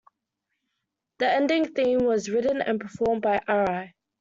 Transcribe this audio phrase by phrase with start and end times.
[1.19, 3.93] The ending theme was written and performed by Arai.